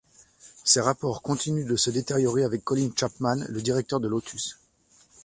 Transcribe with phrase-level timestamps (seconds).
[0.63, 4.57] Ses rapports continuent de se détériorer avec Colin Chapman, le directeur de Lotus.